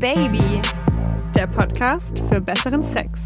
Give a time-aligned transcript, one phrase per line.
[0.00, 0.62] Baby,
[1.34, 3.20] der Podcast für besseren Sex.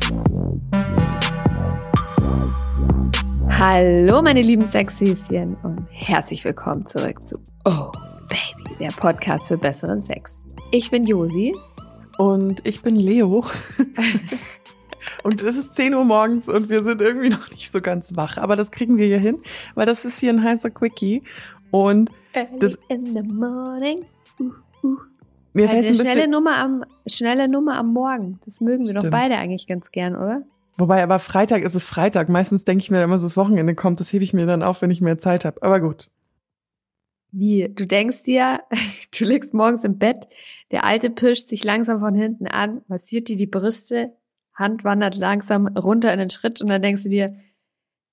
[3.48, 7.92] Hallo meine lieben Sexhäschen und herzlich willkommen zurück zu Oh
[8.28, 10.42] Baby, der Podcast für besseren Sex.
[10.72, 11.54] Ich bin Josi.
[12.18, 13.46] Und ich bin Leo.
[15.22, 18.36] und es ist 10 Uhr morgens und wir sind irgendwie noch nicht so ganz wach.
[18.36, 19.38] Aber das kriegen wir hier hin,
[19.76, 21.22] weil das ist hier ein heißer Quickie.
[21.70, 22.10] Und
[22.58, 24.00] das, in the morning.
[24.40, 24.50] Uh,
[24.82, 24.98] uh.
[25.54, 28.38] Mir Also eine ein schnelle Nummer am schnelle Nummer am Morgen.
[28.44, 29.12] Das mögen wir doch Stimmt.
[29.12, 30.42] beide eigentlich ganz gern, oder?
[30.76, 32.28] wobei aber Freitag ist es Freitag.
[32.28, 34.82] Meistens denke ich mir immer so, das Wochenende kommt, das hebe ich mir dann auf,
[34.82, 35.62] wenn ich mehr Zeit habe.
[35.62, 36.10] Aber gut.
[37.30, 37.68] Wie?
[37.68, 38.60] Du denkst dir,
[39.18, 40.28] du liegst morgens im Bett,
[40.70, 44.12] der Alte pischt sich langsam von hinten an, massiert dir die Brüste,
[44.54, 47.36] Hand wandert langsam runter in den Schritt und dann denkst du dir,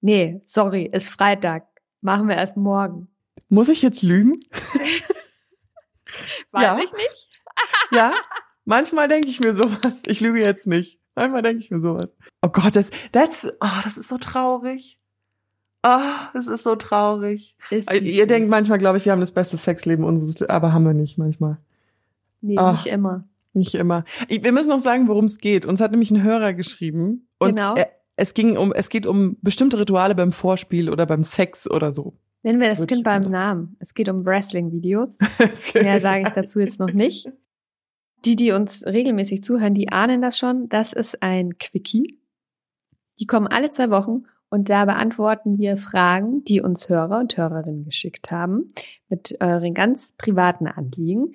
[0.01, 1.67] nee, sorry, ist Freitag,
[2.01, 3.07] machen wir erst morgen.
[3.49, 4.39] Muss ich jetzt lügen?
[6.51, 6.77] Weiß Ja.
[6.79, 7.29] ich nicht.
[7.93, 8.13] Ja,
[8.65, 10.03] manchmal denke ich mir sowas.
[10.07, 10.99] Ich lüge jetzt nicht.
[11.15, 12.15] Manchmal denke ich mir sowas.
[12.41, 14.97] Oh Gott, das, that's, oh, das ist so traurig.
[15.83, 17.55] Ah, das ist so traurig.
[17.69, 18.49] Ist, Ihr es denkt ist.
[18.49, 21.57] manchmal, glaube ich, wir haben das beste Sexleben unseres, aber haben wir nicht manchmal.
[22.39, 22.71] Nee, Ah.
[22.71, 23.25] nicht immer.
[23.53, 24.05] Nicht immer.
[24.29, 25.65] Ich, wir müssen noch sagen, worum es geht.
[25.65, 27.27] Uns hat nämlich ein Hörer geschrieben.
[27.39, 27.75] Und Genau.
[27.75, 31.91] er, es ging um, es geht um bestimmte Rituale beim Vorspiel oder beim Sex oder
[31.91, 32.13] so.
[32.43, 33.33] Nennen wir das Würde Kind beim sagen.
[33.33, 33.77] Namen.
[33.79, 35.19] Es geht um Wrestling-Videos.
[35.75, 37.31] Mehr sage ich dazu jetzt noch nicht.
[38.25, 40.69] Die, die uns regelmäßig zuhören, die ahnen das schon.
[40.69, 42.19] Das ist ein Quickie.
[43.19, 47.85] Die kommen alle zwei Wochen und da beantworten wir Fragen, die uns Hörer und Hörerinnen
[47.85, 48.73] geschickt haben,
[49.07, 51.33] mit euren ganz privaten Anliegen.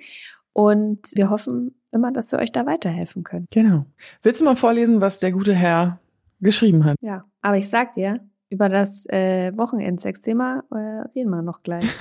[0.52, 3.46] Und wir hoffen immer, dass wir euch da weiterhelfen können.
[3.50, 3.86] Genau.
[4.22, 6.00] Willst du mal vorlesen, was der gute Herr
[6.40, 6.96] geschrieben hat?
[7.00, 11.84] Ja, aber ich sag dir, über das äh, Wochenendsex-Thema äh, reden wir noch gleich.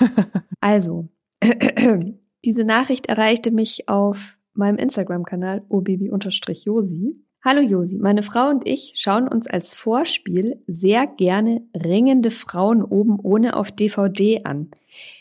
[0.60, 1.08] Also,
[2.44, 7.14] diese Nachricht erreichte mich auf meinem Instagram-Kanal obaby-josi.
[7.44, 13.20] Hallo Josi, meine Frau und ich schauen uns als Vorspiel sehr gerne ringende Frauen oben
[13.22, 14.70] ohne auf DVD an.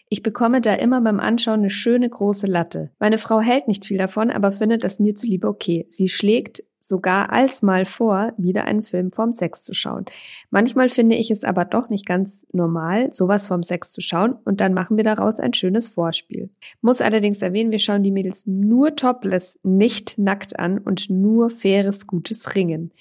[0.10, 2.90] Ich bekomme da immer beim Anschauen eine schöne große Latte.
[2.98, 5.86] Meine Frau hält nicht viel davon, aber findet das mir zuliebe okay.
[5.92, 10.06] Sie schlägt sogar alsmal vor, wieder einen Film vorm Sex zu schauen.
[10.52, 14.62] Manchmal finde ich es aber doch nicht ganz normal, sowas vom Sex zu schauen und
[14.62, 16.50] dann machen wir daraus ein schönes Vorspiel.
[16.82, 22.08] Muss allerdings erwähnen, wir schauen die Mädels nur topless, nicht nackt an und nur faires,
[22.08, 22.92] gutes Ringen.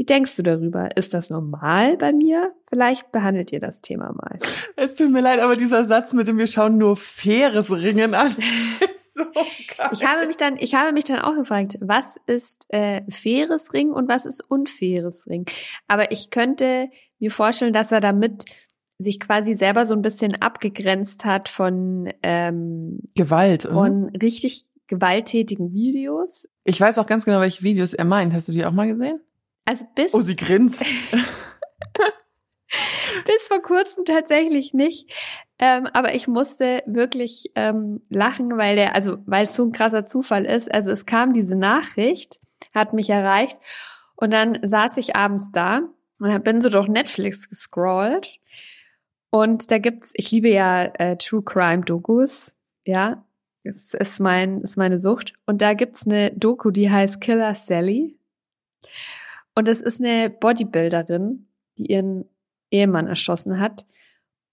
[0.00, 0.96] Wie denkst du darüber?
[0.96, 2.54] Ist das normal bei mir?
[2.70, 4.38] Vielleicht behandelt ihr das Thema mal.
[4.74, 8.28] Es tut mir leid, aber dieser Satz mit dem wir schauen nur faires Ringen an
[8.94, 9.90] ist so geil.
[9.92, 13.90] Ich habe mich dann, ich habe mich dann auch gefragt, was ist äh, faires Ring
[13.90, 15.44] und was ist unfaires Ring?
[15.86, 18.46] Aber ich könnte mir vorstellen, dass er damit
[18.96, 23.66] sich quasi selber so ein bisschen abgegrenzt hat von ähm, Gewalt.
[23.66, 23.74] oder?
[23.74, 26.48] von richtig gewalttätigen Videos.
[26.64, 28.32] Ich weiß auch ganz genau, welche Videos er meint.
[28.32, 29.20] Hast du die auch mal gesehen?
[29.70, 30.80] Also bis Oh, sie grinst.
[33.24, 35.14] bis vor kurzem tatsächlich nicht.
[35.60, 40.04] Ähm, aber ich musste wirklich ähm, lachen, weil der, also weil es so ein krasser
[40.04, 40.74] Zufall ist.
[40.74, 42.40] Also es kam diese Nachricht,
[42.74, 43.58] hat mich erreicht
[44.16, 45.82] und dann saß ich abends da
[46.18, 48.40] und bin so durch Netflix gescrollt
[49.30, 53.24] und da gibt's, ich liebe ja äh, True Crime Dokus, ja,
[53.62, 58.18] es ist mein, ist meine Sucht und da gibt's eine Doku, die heißt Killer Sally
[59.60, 62.24] und es ist eine Bodybuilderin, die ihren
[62.70, 63.84] Ehemann erschossen hat.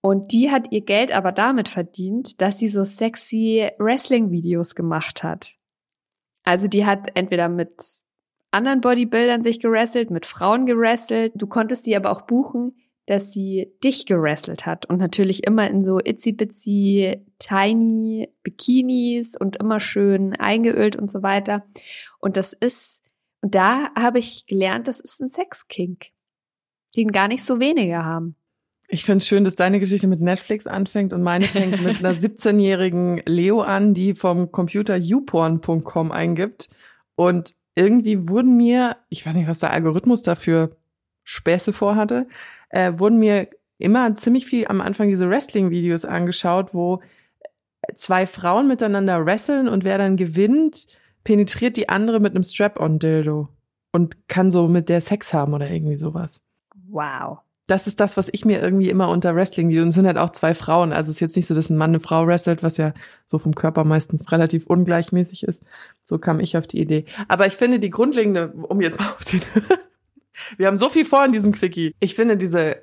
[0.02, 5.56] Und die hat ihr Geld aber damit verdient, dass sie so sexy Wrestling-Videos gemacht hat.
[6.44, 8.02] Also die hat entweder mit
[8.52, 11.32] anderen Bodybuildern sich gerasselt, mit Frauen gerasselt.
[11.36, 12.76] Du konntest die aber auch buchen,
[13.06, 14.88] dass sie dich gerasselt hat.
[14.88, 21.66] Und natürlich immer in so itsy-bitsy, tiny Bikinis und immer schön eingeölt und so weiter.
[22.20, 23.07] Und das ist,
[23.42, 26.08] und da habe ich gelernt, das ist ein Sexkink,
[26.96, 28.36] den gar nicht so wenige haben.
[28.90, 32.14] Ich finde es schön, dass deine Geschichte mit Netflix anfängt und meine fängt mit einer
[32.18, 36.70] 17-jährigen Leo an, die vom Computer youporn.com eingibt.
[37.16, 40.78] Und irgendwie wurden mir, ich weiß nicht, was der Algorithmus dafür
[41.24, 42.28] Späße vorhatte,
[42.70, 47.02] äh, wurden mir immer ziemlich viel am Anfang diese Wrestling-Videos angeschaut, wo
[47.94, 50.88] zwei Frauen miteinander wresteln und wer dann gewinnt,
[51.28, 53.50] penetriert die andere mit einem Strap-on-Dildo
[53.92, 56.40] und kann so mit der Sex haben oder irgendwie sowas
[56.90, 57.40] Wow.
[57.68, 60.30] das ist das, was ich mir irgendwie immer unter Wrestling und es sind halt auch
[60.30, 60.94] zwei Frauen.
[60.94, 62.94] Also es ist jetzt nicht so, dass ein Mann eine Frau wrestelt, was ja
[63.26, 65.66] so vom Körper meistens relativ ungleichmäßig ist.
[66.02, 67.04] So kam ich auf die Idee.
[67.28, 69.42] Aber ich finde die grundlegende, um jetzt mal auf den,
[70.58, 71.94] wir haben so viel vor in diesem Quickie.
[72.00, 72.78] Ich finde diese,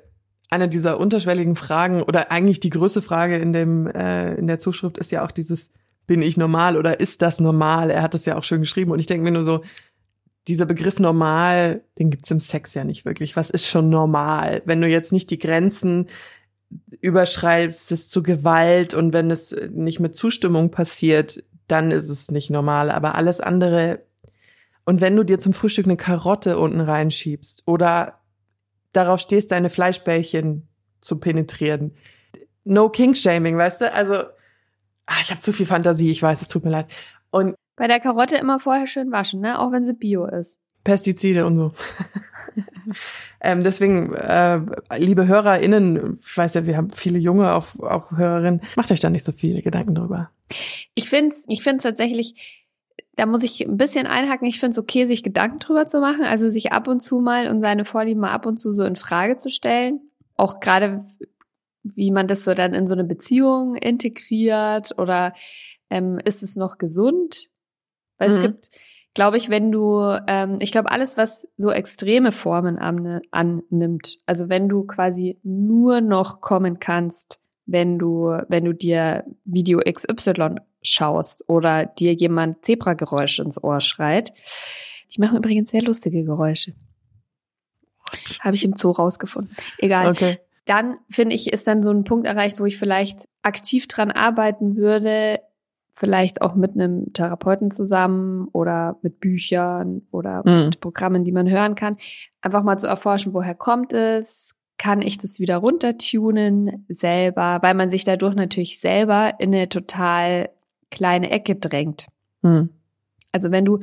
[0.51, 4.99] eine dieser unterschwelligen Fragen oder eigentlich die größte Frage in dem, äh, in der Zuschrift
[4.99, 5.73] ist ja auch dieses
[6.07, 7.89] bin ich normal oder ist das normal?
[7.89, 9.61] Er hat es ja auch schön geschrieben und ich denke mir nur so,
[10.47, 13.35] dieser Begriff normal, den gibt's im Sex ja nicht wirklich.
[13.35, 14.61] Was ist schon normal?
[14.65, 16.07] Wenn du jetzt nicht die Grenzen
[17.01, 22.51] überschreibst es zu Gewalt und wenn es nicht mit Zustimmung passiert, dann ist es nicht
[22.51, 22.91] normal.
[22.91, 24.01] Aber alles andere
[24.85, 28.19] und wenn du dir zum Frühstück eine Karotte unten reinschiebst oder
[28.93, 30.67] darauf stehst, deine Fleischbällchen
[31.01, 31.95] zu penetrieren,
[32.63, 33.93] no King-Shaming, weißt du?
[33.93, 34.23] Also,
[35.05, 36.87] ach, ich habe zu viel Fantasie, ich weiß, es tut mir leid.
[37.31, 39.59] Und Bei der Karotte immer vorher schön waschen, ne?
[39.59, 40.57] Auch wenn sie bio ist.
[40.83, 41.71] Pestizide und so.
[43.41, 44.61] ähm, deswegen, äh,
[44.97, 49.09] liebe HörerInnen, ich weiß ja, wir haben viele junge auch, auch Hörerinnen, macht euch da
[49.09, 50.29] nicht so viele Gedanken drüber.
[50.93, 52.65] Ich find's, ich find's tatsächlich,
[53.15, 54.47] da muss ich ein bisschen einhaken.
[54.47, 57.63] Ich find's okay, sich Gedanken drüber zu machen, also sich ab und zu mal und
[57.63, 60.01] seine Vorlieben mal ab und zu so in Frage zu stellen.
[60.35, 61.03] Auch gerade,
[61.93, 65.33] wie man das so dann in so eine Beziehung integriert oder
[65.89, 67.47] ähm, ist es noch gesund?
[68.17, 68.35] Weil Mhm.
[68.35, 68.69] es gibt,
[69.13, 74.49] glaube ich, wenn du, ähm, ich glaube, alles, was so extreme Formen an, annimmt, also
[74.49, 81.47] wenn du quasi nur noch kommen kannst, wenn du, wenn du dir Video XY schaust
[81.47, 84.33] oder dir jemand Zebrageräusche ins Ohr schreit.
[85.13, 86.73] Die machen übrigens sehr lustige Geräusche.
[88.41, 89.55] Habe ich im Zoo rausgefunden.
[89.79, 90.37] Egal Okay.
[90.65, 94.75] Dann finde ich, ist dann so ein Punkt erreicht, wo ich vielleicht aktiv dran arbeiten
[94.75, 95.39] würde,
[95.91, 100.65] vielleicht auch mit einem Therapeuten zusammen oder mit Büchern oder Mhm.
[100.65, 101.97] mit Programmen, die man hören kann,
[102.41, 104.55] einfach mal zu erforschen, woher kommt es?
[104.77, 110.49] Kann ich das wieder runtertunen selber, weil man sich dadurch natürlich selber in eine total
[110.91, 112.07] kleine Ecke drängt.
[112.41, 112.69] Hm.
[113.31, 113.79] Also wenn du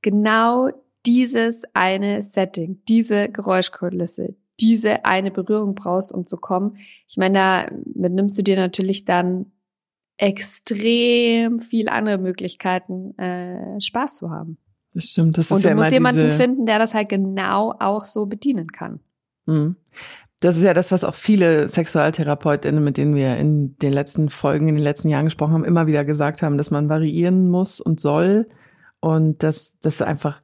[0.00, 0.70] genau
[1.04, 6.76] dieses eine Setting, diese Geräuschkulisse, diese eine Berührung brauchst, um zu kommen,
[7.08, 9.52] ich meine, da nimmst du dir natürlich dann
[10.16, 14.58] extrem viel andere Möglichkeiten, äh, Spaß zu haben.
[14.92, 15.36] Das stimmt.
[15.38, 18.26] Das ist Und ja du immer musst jemanden finden, der das halt genau auch so
[18.26, 19.00] bedienen kann.
[19.46, 19.76] Mhm.
[20.40, 24.68] Das ist ja das, was auch viele SexualtherapeutInnen, mit denen wir in den letzten Folgen,
[24.68, 27.98] in den letzten Jahren gesprochen haben, immer wieder gesagt haben, dass man variieren muss und
[27.98, 28.48] soll
[29.00, 30.42] und dass das einfach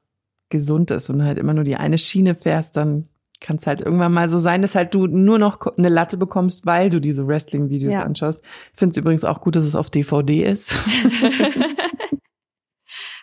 [0.49, 3.09] gesund ist und halt immer nur die eine Schiene fährst, dann
[3.41, 6.67] kann es halt irgendwann mal so sein, dass halt du nur noch eine Latte bekommst,
[6.67, 8.03] weil du diese Wrestling-Videos Ja.
[8.05, 8.45] anschaust.
[8.73, 10.75] Ich finde es übrigens auch gut, dass es auf DVD ist.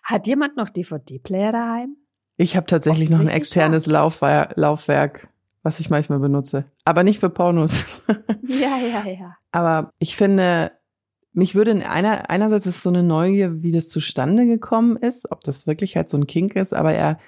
[0.03, 1.97] Hat jemand noch DVD-Player daheim?
[2.37, 5.27] Ich habe tatsächlich noch ein externes Laufwer Laufwerk,
[5.63, 6.65] was ich manchmal benutze.
[6.85, 7.85] Aber nicht für Pornos.
[8.47, 9.35] Ja, ja, ja.
[9.51, 10.71] Aber ich finde,
[11.33, 15.43] mich würde in einer, einerseits ist so eine Neugier, wie das zustande gekommen ist, ob
[15.43, 17.19] das wirklich halt so ein Kink ist, aber er,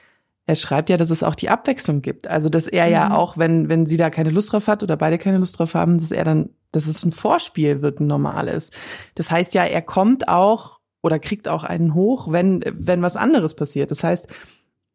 [0.50, 2.26] er schreibt ja, dass es auch die Abwechslung gibt.
[2.28, 3.16] Also, dass er ja Mhm.
[3.16, 6.00] auch, wenn, wenn sie da keine Lust drauf hat oder beide keine Lust drauf haben,
[6.00, 8.72] dass er dann, dass es ein Vorspiel wird, ein normales.
[9.14, 13.56] Das heißt ja, er kommt auch oder kriegt auch einen hoch, wenn, wenn was anderes
[13.56, 13.92] passiert.
[13.92, 14.28] Das heißt,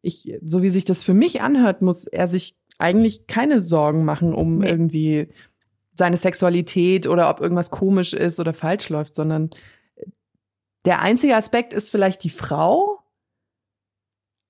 [0.01, 4.33] ich, so wie sich das für mich anhört, muss er sich eigentlich keine Sorgen machen,
[4.33, 4.69] um Nee.
[4.69, 5.29] irgendwie
[5.93, 9.51] seine Sexualität oder ob irgendwas komisch ist oder falsch läuft, sondern
[10.83, 12.99] der einzige Aspekt ist vielleicht die Frau,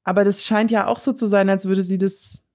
[0.06, 2.46] aber das scheint ja auch so zu sein, als würde sie das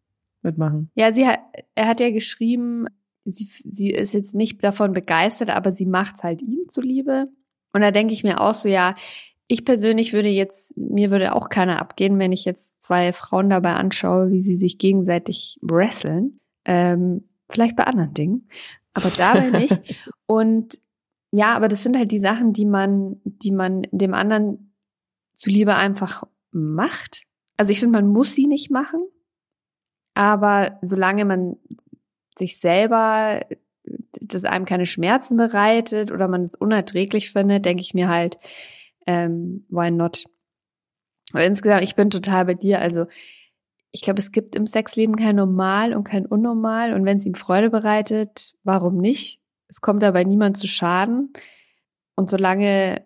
[0.42, 0.90] mitmachen.
[0.94, 1.40] Ja, sie hat,
[1.74, 2.86] er hat ja geschrieben,
[3.24, 7.26] sie, sie ist jetzt nicht davon begeistert, aber sie macht's halt ihm zuliebe.
[7.72, 8.94] Und da denke ich mir auch so, ja,
[9.48, 13.74] ich persönlich würde jetzt, mir würde auch keiner abgehen, wenn ich jetzt zwei Frauen dabei
[13.74, 16.38] anschaue, wie sie sich gegenseitig wresteln.
[16.64, 18.48] Ähm, vielleicht bei anderen Dingen,
[18.94, 19.80] aber dabei nicht.
[20.26, 20.78] Und
[21.32, 24.72] ja, aber das sind halt die Sachen, die man, die man dem anderen
[25.34, 27.22] zuliebe einfach macht.
[27.60, 29.06] Also ich finde, man muss sie nicht machen.
[30.14, 31.56] Aber solange man
[32.34, 33.44] sich selber
[34.18, 38.38] das einem keine Schmerzen bereitet oder man es unerträglich findet, denke ich mir halt,
[39.06, 40.24] ähm, why not?
[41.34, 42.80] Aber insgesamt, ich bin total bei dir.
[42.80, 43.04] Also
[43.90, 46.94] ich glaube, es gibt im Sexleben kein Normal und kein Unnormal.
[46.94, 49.42] Und wenn es ihm Freude bereitet, warum nicht?
[49.68, 51.34] Es kommt dabei niemand zu Schaden.
[52.14, 53.04] Und solange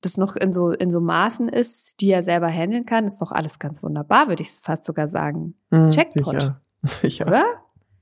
[0.00, 3.32] das noch in so, in so Maßen ist, die er selber handeln kann, ist doch
[3.32, 5.54] alles ganz wunderbar, würde ich fast sogar sagen.
[5.70, 5.88] Hm.
[5.88, 6.34] Ich auch.
[7.02, 7.28] Ich auch.
[7.28, 7.44] Oder?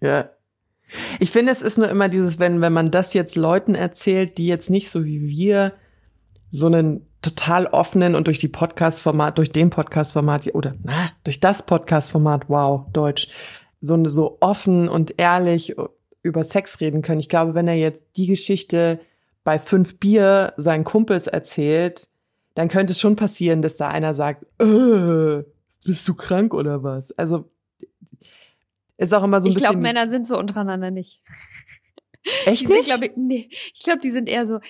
[0.01, 0.29] Ja.
[1.19, 4.47] Ich finde, es ist nur immer dieses, wenn, wenn man das jetzt Leuten erzählt, die
[4.47, 5.73] jetzt nicht so wie wir
[6.51, 11.65] so einen total offenen und durch die Podcast-Format, durch den Podcast-Format oder na, durch das
[11.65, 13.29] Podcast-Format, wow, Deutsch,
[13.81, 15.75] so, so offen und ehrlich
[16.23, 17.21] über Sex reden können.
[17.21, 19.01] Ich glaube, wenn er jetzt die Geschichte
[19.45, 22.09] bei fünf Bier seinen Kumpels erzählt,
[22.55, 25.43] dann könnte es schon passieren, dass da einer sagt, äh,
[25.85, 27.13] bist du krank oder was?
[27.13, 27.51] Also
[28.97, 29.71] ist auch immer so ein ich bisschen.
[29.71, 31.23] glaube, Männer sind so untereinander nicht.
[32.47, 32.87] echt Die sind, nicht?
[32.87, 34.61] glaub ich, nee, ich glaube, die sind eher so,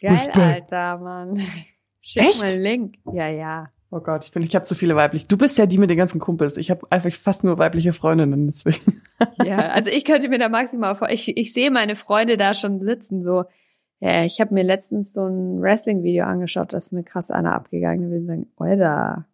[0.00, 0.30] Geil.
[0.32, 1.36] Alter, Mann.
[2.00, 2.38] Schick Echt?
[2.38, 2.94] mal einen Link.
[3.12, 3.72] Ja, ja.
[3.90, 5.28] Oh Gott, ich bin, ich habe zu viele weiblich.
[5.28, 6.58] Du bist ja die mit den ganzen Kumpels.
[6.58, 9.02] Ich habe einfach fast nur weibliche Freundinnen, deswegen.
[9.44, 12.80] Ja, also ich könnte mir da maximal vor, ich, ich sehe meine Freunde da schon
[12.80, 13.44] sitzen, so.
[13.98, 18.12] Ja, ich habe mir letztens so ein Wrestling-Video angeschaut, das ist mir krass einer abgegangen.
[18.12, 19.26] Wir sagen, Alter,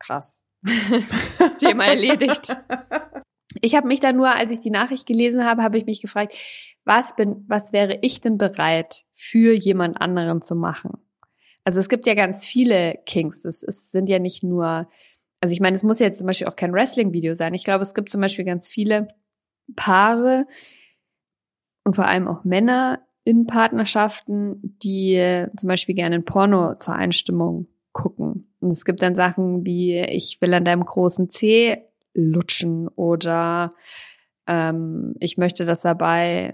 [0.00, 0.46] krass.
[1.58, 2.56] Thema erledigt.
[3.60, 6.34] Ich habe mich da nur, als ich die Nachricht gelesen habe, habe ich mich gefragt,
[6.84, 11.03] was bin, was wäre ich denn bereit für jemand anderen zu machen?
[11.64, 13.44] Also es gibt ja ganz viele Kings.
[13.44, 14.88] Es, es sind ja nicht nur,
[15.40, 17.54] also ich meine, es muss jetzt zum Beispiel auch kein Wrestling-Video sein.
[17.54, 19.08] Ich glaube, es gibt zum Beispiel ganz viele
[19.74, 20.46] Paare
[21.84, 27.68] und vor allem auch Männer in Partnerschaften, die zum Beispiel gerne ein Porno zur Einstimmung
[27.92, 28.54] gucken.
[28.60, 31.78] Und es gibt dann Sachen wie, ich will an deinem großen Zeh
[32.12, 33.74] lutschen oder
[34.46, 36.52] ähm, ich möchte, dass dabei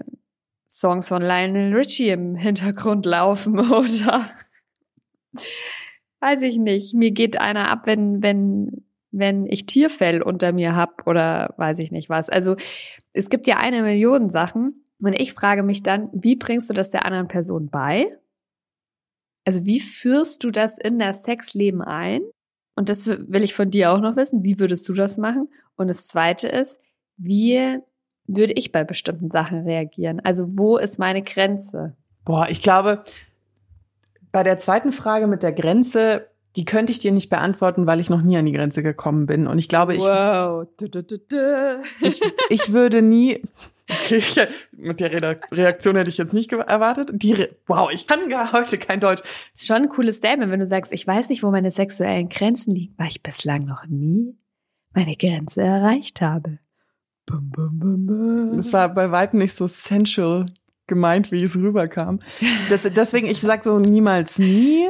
[0.67, 4.21] Songs von Lionel Richie im Hintergrund laufen oder
[6.19, 6.93] weiß ich nicht.
[6.93, 11.91] Mir geht einer ab, wenn, wenn, wenn ich Tierfell unter mir hab oder weiß ich
[11.91, 12.29] nicht was.
[12.29, 12.55] Also
[13.13, 14.85] es gibt ja eine Million Sachen.
[14.99, 18.15] Und ich frage mich dann, wie bringst du das der anderen Person bei?
[19.45, 22.21] Also wie führst du das in das Sexleben ein?
[22.75, 24.43] Und das will ich von dir auch noch wissen.
[24.43, 25.49] Wie würdest du das machen?
[25.75, 26.79] Und das zweite ist,
[27.17, 27.79] wie
[28.27, 30.19] würde ich bei bestimmten Sachen reagieren?
[30.19, 31.95] Also wo ist meine Grenze?
[32.23, 33.03] Boah, ich glaube,
[34.31, 38.09] bei der zweiten Frage mit der Grenze, die könnte ich dir nicht beantworten, weil ich
[38.09, 39.47] noch nie an die Grenze gekommen bin.
[39.47, 40.67] Und ich glaube, ich, wow.
[40.79, 41.81] Du, du, du, du.
[42.01, 43.41] ich, ich würde nie.
[43.91, 45.11] Okay, mit der
[45.51, 47.11] Reaktion hätte ich jetzt nicht erwartet.
[47.11, 49.21] Die, Re wow, ich kann gar heute kein Deutsch.
[49.53, 52.73] ist schon ein cooles Statement, wenn du sagst, ich weiß nicht, wo meine sexuellen Grenzen
[52.73, 54.37] liegen, weil ich bislang noch nie
[54.93, 56.59] meine Grenze erreicht habe.
[57.25, 58.55] Bum, bum, bum, bum.
[58.55, 60.45] Das war bei weitem nicht so sensual
[60.91, 62.19] gemeint, wie es rüberkam.
[62.69, 64.89] Das, deswegen, ich sag so niemals nie.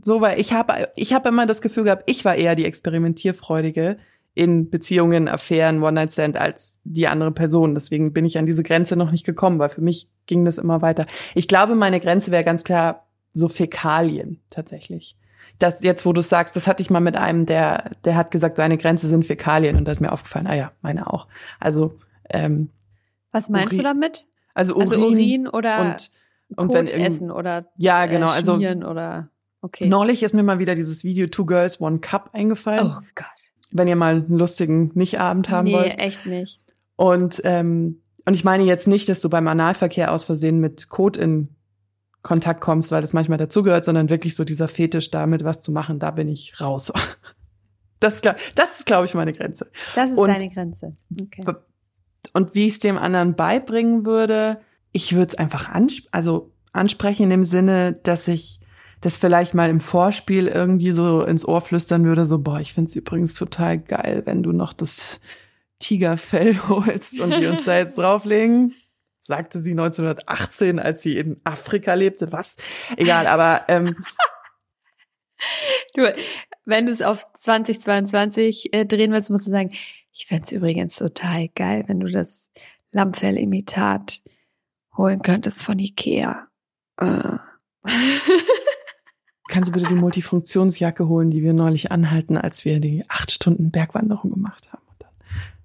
[0.00, 3.98] So, weil ich habe ich hab immer das Gefühl gehabt, ich war eher die Experimentierfreudige
[4.34, 7.74] in Beziehungen, Affären, One-Night-Stand als die andere Person.
[7.74, 10.80] Deswegen bin ich an diese Grenze noch nicht gekommen, weil für mich ging das immer
[10.80, 11.06] weiter.
[11.34, 15.16] Ich glaube, meine Grenze wäre ganz klar so Fäkalien tatsächlich.
[15.58, 18.56] Das jetzt, wo du sagst, das hatte ich mal mit einem, der, der hat gesagt,
[18.56, 21.26] seine Grenze sind Fäkalien und da ist mir aufgefallen, ah ja, meine auch.
[21.58, 21.98] Also,
[22.30, 22.70] ähm,
[23.32, 24.26] Was meinst du Urin- damit?
[24.54, 26.10] Also Urin, Also Urin oder und,
[26.56, 29.28] und Kot wenn essen oder Ja, genau, äh, also- oder
[29.62, 29.88] okay.
[29.88, 32.86] Neulich ist mir mal wieder dieses Video Two Girls One Cup eingefallen.
[32.92, 33.26] Oh Gott.
[33.72, 35.98] Wenn ihr mal einen lustigen Nicht-Abend haben nee, wollt.
[35.98, 36.60] echt nicht.
[36.96, 41.16] Und, ähm, und ich meine jetzt nicht, dass du beim Analverkehr aus Versehen mit Kot
[41.16, 41.48] in
[42.22, 45.98] Kontakt kommst, weil das manchmal dazugehört, sondern wirklich so dieser Fetisch damit was zu machen,
[45.98, 46.92] da bin ich raus.
[48.02, 49.70] Das ist, das ist glaube ich, meine Grenze.
[49.94, 50.96] Das ist Und- deine Grenze.
[51.20, 51.44] Okay.
[52.32, 54.60] Und wie ich es dem anderen beibringen würde,
[54.92, 58.60] ich würde es einfach ansp also ansprechen in dem Sinne, dass ich
[59.00, 62.94] das vielleicht mal im Vorspiel irgendwie so ins Ohr flüstern würde, so, boah, ich find's
[62.94, 65.20] übrigens total geil, wenn du noch das
[65.78, 68.74] Tigerfell holst und wir uns da jetzt drauflegen.
[69.22, 72.32] Sagte sie 1918, als sie in Afrika lebte.
[72.32, 72.56] Was?
[72.96, 73.94] Egal, aber ähm,
[75.94, 76.14] Du,
[76.64, 79.72] wenn du es auf 2022 äh, drehen willst, musst du sagen,
[80.12, 82.52] ich fänd's übrigens total geil, wenn du das
[82.92, 84.22] Lammfell-Imitat
[84.96, 86.48] holen könntest von Ikea.
[86.98, 87.38] Äh.
[89.50, 93.70] kannst du bitte die Multifunktionsjacke holen, die wir neulich anhalten, als wir die acht Stunden
[93.70, 94.82] Bergwanderung gemacht haben.
[94.88, 95.10] Und dann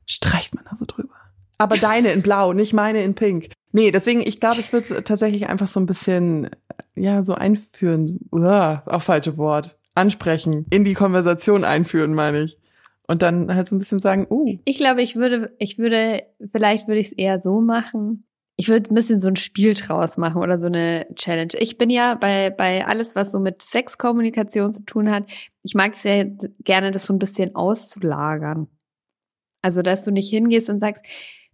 [0.05, 1.13] streicht man da so drüber.
[1.57, 3.49] Aber deine in blau, nicht meine in pink.
[3.71, 6.49] Nee, deswegen, ich glaube, ich würde es tatsächlich einfach so ein bisschen,
[6.95, 8.19] ja, so einführen.
[8.31, 9.77] Uah, auch falsche Wort.
[9.93, 10.65] Ansprechen.
[10.71, 12.57] In die Konversation einführen, meine ich.
[13.07, 16.87] Und dann halt so ein bisschen sagen, uh, Ich glaube, ich würde, ich würde, vielleicht
[16.87, 18.25] würde ich es eher so machen.
[18.57, 21.53] Ich würde ein bisschen so ein Spiel draus machen oder so eine Challenge.
[21.59, 25.25] Ich bin ja bei, bei alles, was so mit Sexkommunikation zu tun hat,
[25.61, 26.23] ich mag es ja
[26.63, 28.67] gerne, das so ein bisschen auszulagern.
[29.61, 31.05] Also, dass du nicht hingehst und sagst,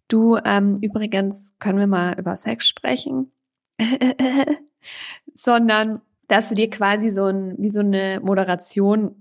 [0.09, 3.31] du, ähm, übrigens, können wir mal über Sex sprechen?
[5.33, 9.20] Sondern, dass du dir quasi so ein, wie so eine Moderation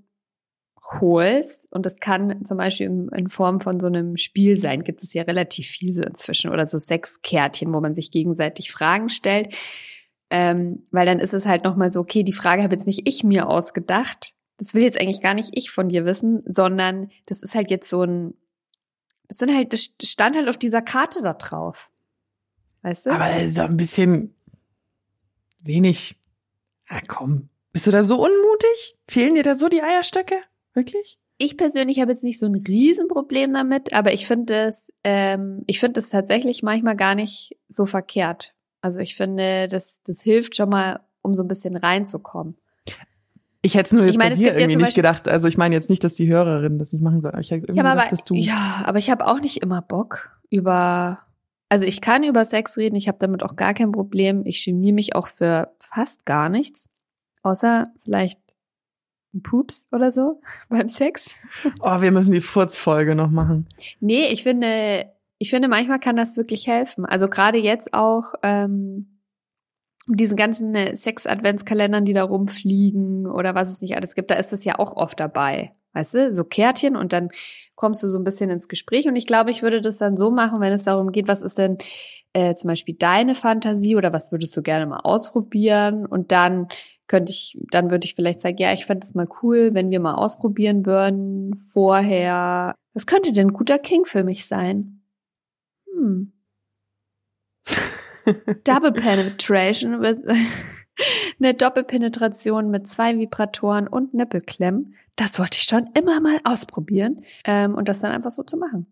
[1.01, 5.13] holst und das kann zum Beispiel in, Form von so einem Spiel sein, gibt es
[5.15, 9.55] ja relativ viel so inzwischen oder so Sexkärtchen, wo man sich gegenseitig Fragen stellt,
[10.31, 13.25] ähm, weil dann ist es halt nochmal so, okay, die Frage habe jetzt nicht ich
[13.25, 17.55] mir ausgedacht, das will jetzt eigentlich gar nicht ich von dir wissen, sondern das ist
[17.55, 18.35] halt jetzt so ein,
[19.29, 21.91] das sind halt, das stand halt auf dieser Karte da drauf,
[22.83, 23.11] weißt du?
[23.11, 24.35] aber so ein bisschen
[25.61, 26.17] wenig.
[26.89, 27.49] Ah, komm.
[27.73, 28.99] Bist du da so unmutig?
[29.05, 30.35] Fehlen dir da so die Eierstöcke?
[30.75, 31.19] Wirklich?
[31.43, 35.81] ich persönlich habe jetzt nicht so ein Riesenproblem damit, aber ich finde es, ähm, ich
[35.81, 38.55] finde es tatsächlich manchmal gar nicht so verkehrt.
[38.83, 42.57] Also ich finde, das, das hilft schon mal, um so ein bisschen reinzukommen.
[43.63, 45.29] Ich hätte es nur jetzt Ich meine, bei dir irgendwie nicht gedacht.
[45.29, 47.39] Also ich meine jetzt nicht, dass die Hörerinnen das nicht machen sollen.
[47.41, 48.35] Ich hätte irgendwie Ja, aber, gedacht, dass du.
[48.35, 51.21] ja, aber ich habe auch nicht immer Bock über.
[51.71, 54.45] Also ich kann über Sex reden, ich habe damit auch gar kein Problem.
[54.45, 56.91] Ich geniere mich auch für fast gar nichts.
[57.43, 58.40] Außer vielleicht
[59.43, 61.35] Pups oder so beim Sex.
[61.81, 63.67] Oh, wir müssen die Furzfolge noch machen.
[64.01, 65.07] Nee, ich finde,
[65.39, 67.05] ich finde, manchmal kann das wirklich helfen.
[67.05, 69.21] Also gerade jetzt auch ähm,
[70.09, 74.35] mit diesen ganzen äh, Sex-Adventskalendern, die da rumfliegen oder was es nicht alles gibt, da
[74.35, 75.73] ist es ja auch oft dabei.
[75.93, 77.31] Weißt du, so Kärtchen und dann
[77.75, 79.09] kommst du so ein bisschen ins Gespräch.
[79.09, 81.59] Und ich glaube, ich würde das dann so machen, wenn es darum geht, was ist
[81.59, 81.79] denn
[82.33, 86.07] äh, zum Beispiel deine Fantasie oder was würdest du gerne mal ausprobieren?
[86.07, 86.69] Und dann
[87.11, 89.99] könnte ich, dann würde ich vielleicht sagen, ja, ich fände es mal cool, wenn wir
[89.99, 92.77] mal ausprobieren würden vorher.
[92.95, 95.03] Was könnte denn ein guter King für mich sein?
[95.93, 96.33] Hm.
[98.65, 100.19] Double Penetration with
[101.41, 104.95] eine Doppelpenetration mit zwei Vibratoren und Nippelklemmen.
[105.17, 108.87] Das wollte ich schon immer mal ausprobieren ähm, und das dann einfach so zu machen.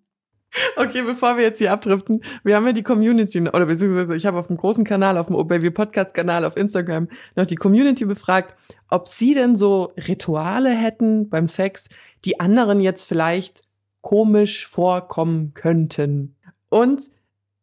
[0.77, 4.39] Okay, bevor wir jetzt hier abdriften, wir haben ja die Community, oder beziehungsweise ich habe
[4.39, 8.55] auf dem großen Kanal, auf dem OBaby Podcast Kanal auf Instagram noch die Community befragt,
[8.89, 11.91] ob sie denn so Rituale hätten beim Sex,
[12.25, 13.63] die anderen jetzt vielleicht
[14.01, 16.37] komisch vorkommen könnten.
[16.71, 17.03] Und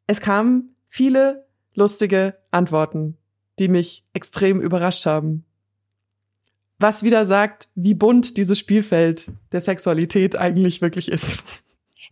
[0.07, 3.17] es kamen viele lustige Antworten,
[3.59, 5.45] die mich extrem überrascht haben.
[6.77, 11.63] Was wieder sagt, wie bunt dieses Spielfeld der Sexualität eigentlich wirklich ist.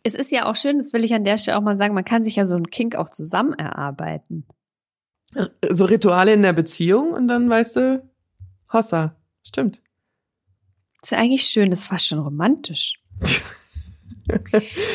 [0.02, 2.06] Es ist ja auch schön, das will ich an der Stelle auch mal sagen, man
[2.06, 4.46] kann sich ja so einen Kink auch zusammen erarbeiten.
[5.70, 8.10] So Rituale in der Beziehung und dann weißt du,
[8.72, 9.82] Hossa, stimmt.
[11.00, 13.02] Das ist ja eigentlich schön, das ist fast schon romantisch.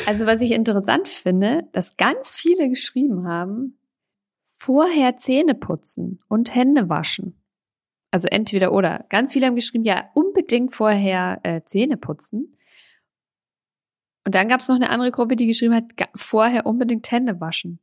[0.05, 3.79] also was ich interessant finde, dass ganz viele geschrieben haben,
[4.43, 7.41] vorher Zähne putzen und Hände waschen.
[8.11, 9.05] Also entweder oder.
[9.09, 12.57] Ganz viele haben geschrieben, ja, unbedingt vorher äh, Zähne putzen.
[14.29, 17.79] Und dann gab es noch eine andere Gruppe, die geschrieben hat, vorher unbedingt Hände waschen.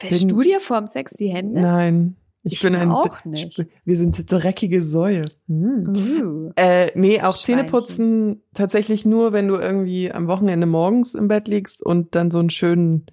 [0.00, 1.60] Wäschst du dir vorm Sex die Hände?
[1.60, 2.90] Nein, ich, Ich bin ein.
[2.90, 3.66] auch nicht.
[3.84, 5.26] Wir sind dreckige Säue.
[5.46, 5.92] Hm.
[5.94, 6.52] Uh.
[6.56, 7.36] Äh, nee, auch.
[7.36, 12.38] Zähneputzen tatsächlich nur, wenn du irgendwie am Wochenende morgens im Bett liegst und dann so
[12.38, 13.04] einen schönen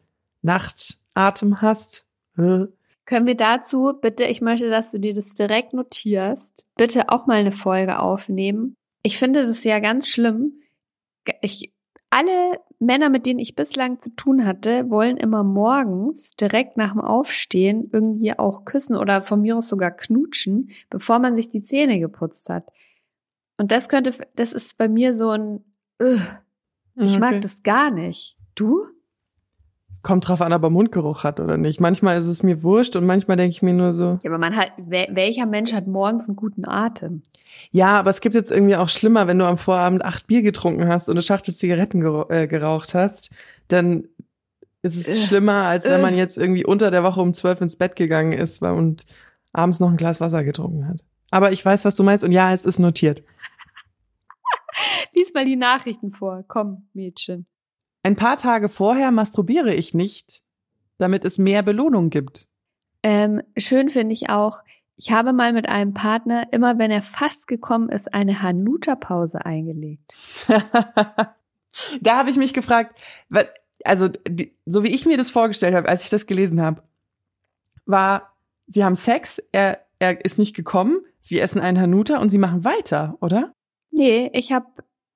[0.42, 2.08] Nachtatem hast.
[2.38, 2.68] Äh,
[3.04, 7.40] Können wir dazu bitte, ich möchte, dass du dir das direkt notierst, bitte auch mal
[7.40, 8.78] eine Folge aufnehmen.
[9.04, 10.54] Ich finde das ja ganz schlimm.
[11.42, 11.74] Ich,
[12.10, 17.02] alle Männer, mit denen ich bislang zu tun hatte, wollen immer morgens direkt nach dem
[17.02, 22.00] Aufstehen irgendwie auch küssen oder von mir aus sogar knutschen, bevor man sich die Zähne
[22.00, 22.68] geputzt hat.
[23.58, 25.66] Und das könnte, das ist bei mir so ein,
[26.00, 26.18] ich
[26.96, 27.20] okay.
[27.20, 28.38] mag das gar nicht.
[28.56, 28.86] Du?
[30.02, 31.82] Kommt drauf an, ob er Mundgeruch hat oder nicht.
[31.82, 34.56] Manchmal ist es mir wurscht und manchmal denke ich mir nur so, Ja, aber man
[34.56, 37.22] hat, wel- welcher Mensch hat morgens einen guten Atem?
[37.72, 40.88] ja, aber es gibt jetzt irgendwie auch schlimmer, wenn du am Vorabend acht Bier getrunken
[40.88, 43.32] hast und eine Schachtel Zigaretten äh, geraucht hast,
[43.68, 44.08] dann
[44.82, 46.02] ist es Äh, schlimmer, als wenn äh.
[46.02, 49.06] man jetzt irgendwie unter der Woche um zwölf ins Bett gegangen ist und
[49.52, 51.04] abends noch ein Glas Wasser getrunken hat.
[51.32, 53.22] Aber ich weiß, was du meinst und ja, es ist notiert.
[55.14, 56.46] Lies mal die Nachrichten vor.
[56.48, 57.46] Komm, Mädchen.
[58.04, 60.42] Ein paar Tage vorher masturbiere ich nicht,
[60.98, 62.48] damit es mehr Belohnung gibt.
[63.04, 64.62] Ähm, schön finde ich auch,
[64.96, 70.14] ich habe mal mit einem Partner, immer wenn er fast gekommen ist, eine Hanuta-Pause eingelegt.
[72.02, 73.00] da habe ich mich gefragt,
[73.86, 74.10] also
[74.66, 76.84] so wie ich mir das vorgestellt habe, als ich das gelesen habe,
[77.86, 78.36] war,
[78.68, 82.66] sie haben Sex, er, er ist nicht gekommen, sie essen einen Hanuta und sie machen
[82.66, 83.54] weiter, oder?
[83.92, 84.68] Nee, ich habe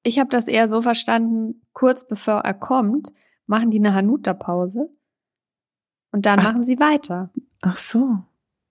[0.04, 3.12] ich hab das eher so verstanden, kurz bevor er kommt,
[3.48, 4.90] machen die eine Hanuta-Pause
[6.12, 6.44] und dann Ach.
[6.44, 7.30] machen sie weiter.
[7.62, 8.18] Ach so,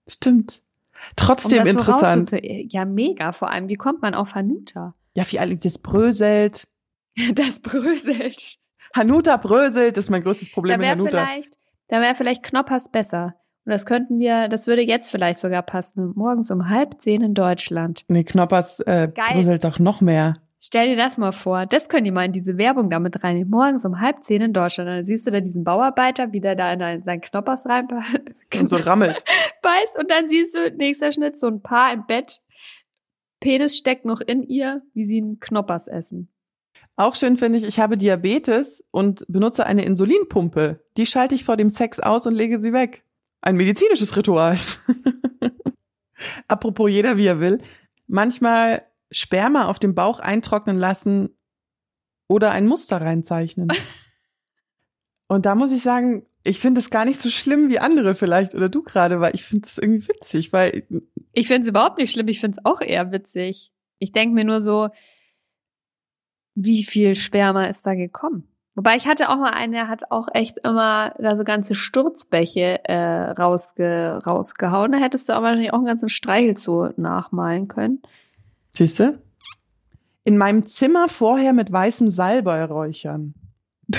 [0.07, 0.63] stimmt.
[0.95, 2.29] Um Trotzdem so interessant.
[2.31, 3.33] rauszuzu- ja, mega.
[3.33, 4.95] Vor allem, wie kommt man auf Hanuta?
[5.15, 6.69] ja, wie alle das bröselt.
[7.35, 8.57] Das bröselt.
[8.97, 11.27] Hanuta bröselt, das ist mein größtes Problem Da mit wäre Hanuta.
[11.27, 13.35] vielleicht, da wäre vielleicht Knoppers besser.
[13.67, 16.13] Und das könnten wir, das würde jetzt vielleicht sogar passen.
[16.17, 18.05] Morgens um halb zehn in Deutschland.
[18.09, 19.27] Nee, Knoppers äh, Geil.
[19.35, 20.33] bröselt doch noch mehr.
[20.65, 21.67] Stell dir das mal vor.
[21.67, 23.51] Das können die mal in diese Werbung damit reinnehmen.
[23.51, 24.89] Morgens um halb zehn in Deutschland.
[24.89, 28.21] Dann siehst du da diesen Bauarbeiter, wie der da in ein- seinen Knoppers reinbeißt.
[28.61, 29.25] Und so rammelt.
[29.99, 32.41] Und dann siehst du, nächster Schnitt, so ein Paar im Bett.
[33.41, 36.29] Penis steckt noch in ihr, wie sie einen Knoppers essen.
[36.95, 40.85] Auch schön finde ich, ich habe Diabetes und benutze eine Insulinpumpe.
[40.97, 43.03] Die schalte ich vor dem Sex aus und lege sie weg.
[43.41, 44.57] Ein medizinisches Ritual.
[46.49, 47.61] Apropos jeder wie er will.
[48.07, 51.31] Manchmal Sperma auf dem Bauch eintrocknen lassen
[52.29, 53.69] oder ein Muster reinzeichnen.
[55.29, 58.55] Und da muss ich sagen, ich finde es gar nicht so schlimm wie andere vielleicht
[58.55, 60.87] oder du gerade, weil ich finde es irgendwie witzig, weil
[61.33, 63.73] Ich finde es überhaupt nicht schlimm, ich finde es auch eher witzig.
[63.99, 64.89] Ich denke mir nur so,
[66.55, 68.49] wie viel Sperma ist da gekommen?
[68.75, 72.85] Wobei ich hatte auch mal einen, der hat auch echt immer da so ganze Sturzbäche
[72.85, 74.93] äh, rausge rausgehauen.
[74.93, 78.03] Da hättest du aber wahrscheinlich auch einen ganzen Streichelzoo nachmalen können.
[78.75, 79.23] Siehst du?
[80.25, 83.35] In meinem Zimmer vorher mit weißem Salbei räuchern.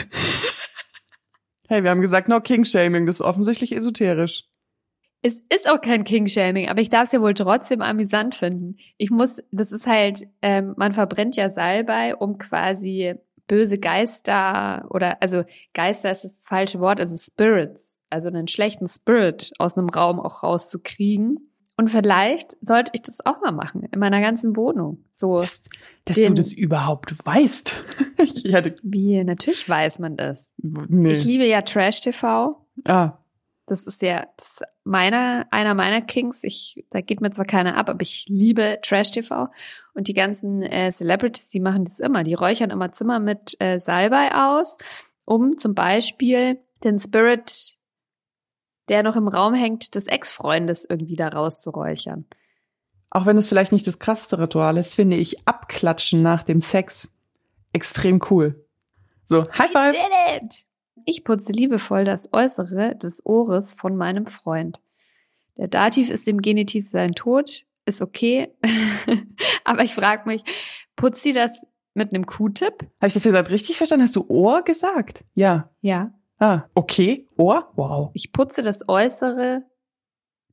[1.68, 4.46] hey, wir haben gesagt, no King-Shaming, das ist offensichtlich esoterisch.
[5.22, 8.78] Es ist auch kein King-Shaming, aber ich darf es ja wohl trotzdem amüsant finden.
[8.98, 13.16] Ich muss, das ist halt, ähm, man verbrennt ja Salbei, um quasi
[13.48, 19.52] böse Geister oder, also Geister ist das falsche Wort, also Spirits, also einen schlechten Spirit
[19.60, 21.53] aus einem Raum auch rauszukriegen.
[21.78, 25.04] Und vielleicht sollte ich das auch mal machen in meiner ganzen Wohnung.
[25.12, 25.64] So, Dass,
[26.06, 27.84] dass Den- du das überhaupt weißt.
[28.46, 30.54] ich hatte, wie natürlich weiß man das.
[30.60, 31.12] nee.
[31.14, 32.64] Ich liebe ja Trash TV.
[32.86, 33.18] ah,
[33.66, 36.44] Das ist ja das ist meiner, einer meiner Kings.
[36.44, 39.48] Ich, da geht mir zwar keiner ab, aber ich liebe Trash TV.
[39.96, 42.24] Und die ganzen äh, Celebrities, die machen das immer.
[42.24, 44.78] Die räuchern immer Zimmer mit äh, Salbei aus,
[45.26, 47.73] um zum Beispiel den Spirit,
[48.90, 52.26] der noch im Raum hängt, des Ex-Freundes irgendwie da rauszuräuchern.
[53.10, 57.12] auch wenn es vielleicht nicht das krasseste Ritual ist, finde ich Abklatschen nach dem Sex
[57.72, 58.66] extrem cool.
[59.26, 59.94] So, High I Five.
[59.94, 60.66] did it!
[61.06, 64.80] Ich putze liebevoll das Äußere des Ohres von meinem Freund.
[65.58, 68.54] Der Dativ ist dem Genitiv sein Tod, ist okay.
[69.64, 70.44] Aber ich frage mich,
[70.96, 72.80] putzt sie das mit einem Q-Tip?
[73.00, 74.04] Habe ich das jetzt richtig verstanden?
[74.04, 75.24] Hast du Ohr gesagt?
[75.36, 75.70] Ja.
[75.82, 76.14] Ja.
[76.44, 77.26] Ah, okay.
[77.38, 77.72] Ohr?
[77.78, 78.12] Wow.
[78.14, 79.64] Ich putze das Äußere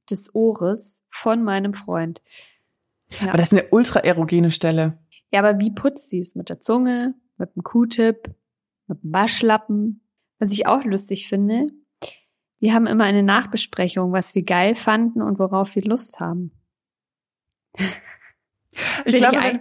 [0.08, 2.22] des Ohres von meinem Freund.
[3.20, 3.30] Ja.
[3.30, 4.98] Aber das ist eine ultra erogene Stelle.
[5.32, 6.36] Ja, aber wie putzt sie es?
[6.36, 8.32] Mit der Zunge, mit dem Q-Tip,
[8.86, 10.06] mit dem Waschlappen?
[10.38, 11.72] Was ich auch lustig finde,
[12.60, 16.52] wir haben immer eine Nachbesprechung, was wir geil fanden und worauf wir Lust haben.
[19.04, 19.58] Ich glaube, ich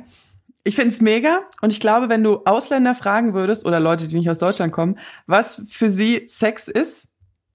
[0.63, 4.17] ich finde es mega und ich glaube, wenn du Ausländer fragen würdest oder Leute, die
[4.17, 7.13] nicht aus Deutschland kommen, was für sie Sex ist,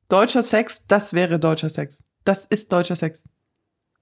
[0.09, 2.05] deutscher Sex, das wäre deutscher Sex.
[2.25, 3.29] Das ist deutscher Sex.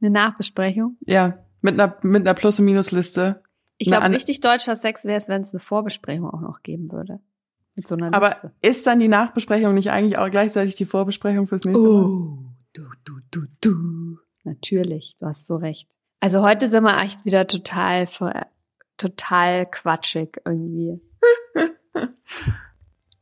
[0.00, 0.96] Eine Nachbesprechung.
[1.00, 3.42] Ja, mit einer mit einer Plus- und Minusliste.
[3.78, 7.20] Ich glaube, richtig deutscher Sex wäre es, wenn es eine Vorbesprechung auch noch geben würde.
[7.74, 8.52] Mit so einer Aber Liste.
[8.60, 12.04] ist dann die Nachbesprechung nicht eigentlich auch gleichzeitig die Vorbesprechung fürs nächste Mal?
[12.04, 12.38] Oh,
[12.74, 14.18] du, du, du, du.
[14.44, 15.90] Natürlich, du hast so recht.
[16.20, 18.46] Also heute sind wir echt wieder total, ver-
[19.02, 21.00] total quatschig irgendwie.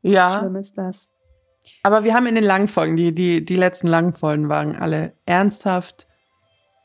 [0.02, 1.10] Ja, Schlimm ist das.
[1.82, 5.12] aber wir haben in den langen Folgen, die die die letzten langen Folgen waren alle
[5.26, 6.06] ernsthaft,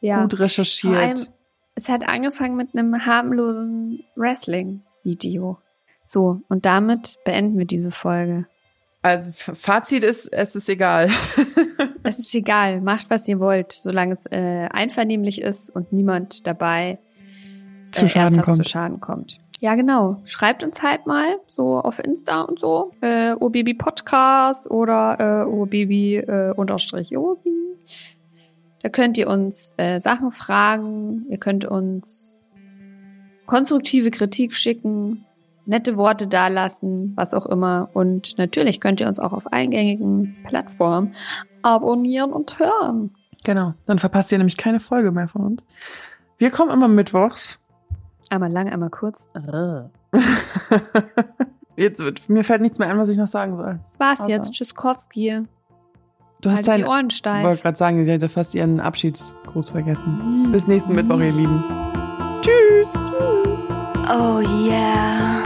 [0.02, 0.24] Ja.
[0.24, 1.32] gut Vor allem, recherchiert.
[1.76, 5.60] es hat angefangen mit einem harmlosen Wrestling-Video.
[6.04, 8.48] So, und damit beenden wir diese Folge.
[9.02, 11.10] Also Fazit ist, es ist egal.
[12.08, 17.00] Es ist egal, macht was ihr wollt, solange es äh, einvernehmlich ist und niemand dabei
[17.96, 18.58] Zu äh, Schaden kommt.
[18.58, 19.40] zu Schaden kommt.
[19.60, 20.18] Ja, genau.
[20.26, 26.28] Schreibt uns halt mal so auf Insta und so, äh, OBB Podcast oder äh, OBB
[26.28, 27.54] äh, unterstrich Josi.
[28.84, 32.46] Da könnt ihr uns äh, Sachen fragen, ihr könnt uns
[33.46, 35.26] konstruktive Kritik schicken,
[35.66, 37.90] nette Worte dalassen, was auch immer.
[37.94, 41.14] Und natürlich könnt ihr uns auch auf eingängigen Plattformen
[41.62, 43.16] abonnieren und hören.
[43.44, 45.64] Genau, dann verpasst ihr nämlich keine Folge mehr von uns.
[46.38, 47.60] Wir kommen immer mittwochs.
[48.32, 49.28] Einmal lang, einmal kurz.
[51.78, 53.80] Jetzt wird, mir fällt nichts mehr ein, was ich noch sagen soll.
[53.82, 54.52] Das war's Außer- jetzt.
[54.54, 55.42] Tschüsskowski.
[56.42, 57.62] Du hast Halt die deinen, Ohren ich wollte steif.
[57.62, 60.50] gerade sagen, ihr hättet fast ihren Abschiedsgruß vergessen.
[60.52, 61.64] Bis nächsten Mittwoch, ihr Lieben.
[62.42, 62.94] Tschüss.
[62.94, 63.76] Tschüss.
[64.08, 65.45] Oh yeah.